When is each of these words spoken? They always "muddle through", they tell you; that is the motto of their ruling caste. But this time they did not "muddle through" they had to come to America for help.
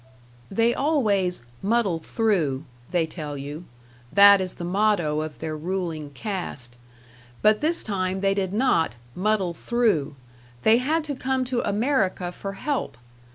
They 0.49 0.73
always 0.73 1.43
"muddle 1.61 1.99
through", 1.99 2.65
they 2.89 3.05
tell 3.05 3.37
you; 3.37 3.65
that 4.11 4.41
is 4.41 4.55
the 4.55 4.63
motto 4.63 5.21
of 5.21 5.37
their 5.37 5.55
ruling 5.55 6.09
caste. 6.09 6.75
But 7.43 7.61
this 7.61 7.83
time 7.83 8.21
they 8.21 8.33
did 8.33 8.51
not 8.51 8.95
"muddle 9.13 9.53
through" 9.53 10.15
they 10.63 10.77
had 10.77 11.03
to 11.03 11.13
come 11.13 11.45
to 11.45 11.61
America 11.69 12.31
for 12.31 12.53
help. 12.53 12.97